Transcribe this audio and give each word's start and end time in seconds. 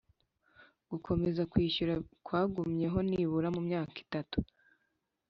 Gukomeza 0.89 1.41
kwishyura 1.51 1.93
kwagumyeho 2.25 2.97
nibura 3.09 3.47
mu 3.55 3.61
myaka 3.67 3.95
itatu 4.05 4.37